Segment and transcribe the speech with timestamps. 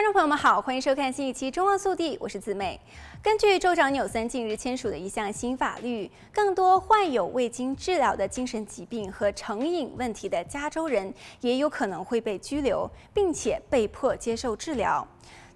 [0.00, 2.80] 观众朋友们好，欢迎收看新一期《中望速递》，我是子美。
[3.22, 15.06] 根据州长纽森近日签署的一项新法律，更多患有未经治疗的精神疾病和成瘾问题的加州人也有可能会被拘留，并且被迫接受治疗。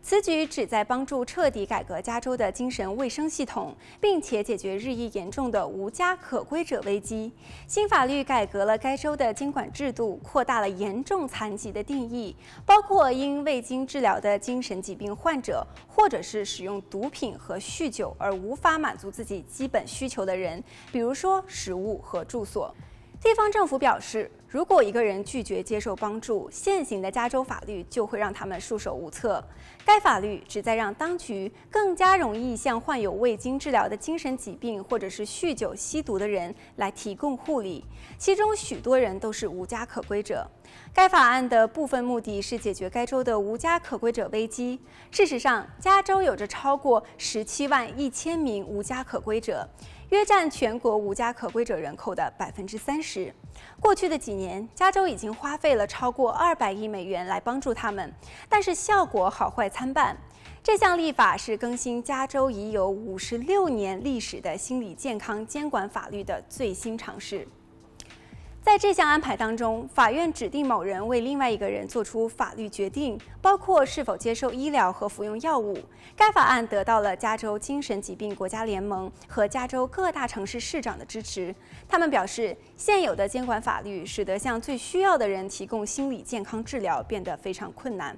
[0.07, 7.33] 此举旨在帮助彻底改革加州的精神卫生系统，并且解决日益严重的无家可归者危机。
[7.67, 12.37] 新法律改革了该州的监管制度，扩大了严重残疾的定义，
[12.67, 22.75] 包括因未经治疗的精神疾病患者，或者是使用毒品和酗酒而无法满足自己基本需求的人，比如说食物和住所。
[23.25, 29.43] 地方政府表示，如果一个人拒绝接受帮助，现行的加州法律就会让他们束手无策。
[29.83, 37.83] 该法律旨在让当局更加容易向患有未经治疗的精神疾病或者是酗酒、吸毒的人来提供护理，
[38.19, 40.47] 其中许多人都是无家可归者。
[40.93, 44.81] 该法案的部分目的是解决该州的无家可归者危机。
[45.11, 49.69] 事实上，加州有着超过十七万一千名无家可归者。
[50.11, 53.35] 约占全国无家可归者人口的百分之三十。
[53.81, 58.13] 过去的几年，加州已经花费了超过二百亿美元来帮助他们，
[58.49, 60.17] 但是效果好坏参半。
[60.63, 67.49] 这项立法是更新加州已有五十六年历史的心理健康监管法律的最新尝试。
[68.65, 75.79] 在这项安排当中，法院指定某人为另外一个人做出法律决定，包括是否接受医疗和服用药物。
[76.17, 81.55] 该法案得到了加州精神疾病国家联盟和加州各大城市市长的支持。
[81.87, 88.17] 他们表示，现有的监管法律使得向最需要的人提供心理健康治疗变得非常困难。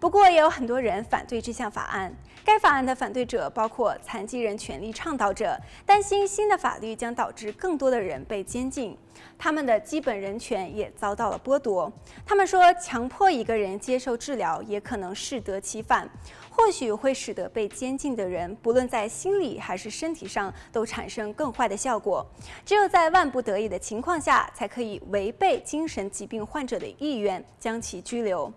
[0.00, 2.12] 不过，也有很多人反对这项法案。
[2.44, 5.56] 该法案的反对者包括残疾人权利倡导者，
[5.86, 8.94] 担心新的法律将导致更多的人被监禁，
[9.38, 11.92] 他们的基本人权也遭到了剥夺。
[12.24, 16.08] 他们说，强迫一个人接受治疗也可能适得其反，
[16.50, 22.26] 或许会使得被监禁的人不论在心理还是身体上都产生更坏的效果。
[22.64, 28.52] 只有在万不得已的情况下，才可以违背精神疾病患者的意愿将其拘留。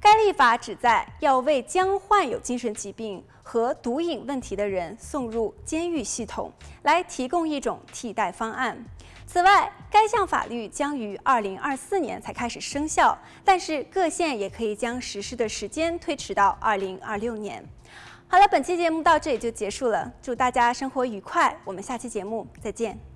[0.00, 6.52] 该立法旨在要为将患有精神疾病和毒瘾问题的人送入监狱系统，
[6.82, 8.78] 来提供一种替代方案。
[9.30, 17.62] 此外，该项法律将于二零二四年才开始生效，但是各县也可以将实施的时间推迟到二零二六年。
[18.26, 23.07] 好了，本期节目到这里就结束了，祝大家生活愉快，我们下期节目再见。